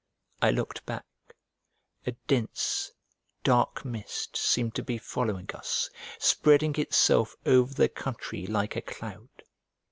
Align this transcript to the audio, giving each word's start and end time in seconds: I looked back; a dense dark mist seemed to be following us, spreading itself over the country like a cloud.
I 0.41 0.49
looked 0.49 0.83
back; 0.87 1.05
a 2.07 2.13
dense 2.25 2.91
dark 3.43 3.85
mist 3.85 4.35
seemed 4.35 4.73
to 4.73 4.83
be 4.83 4.97
following 4.97 5.51
us, 5.53 5.91
spreading 6.17 6.73
itself 6.79 7.35
over 7.45 7.75
the 7.75 7.87
country 7.87 8.47
like 8.47 8.75
a 8.75 8.81
cloud. 8.81 9.29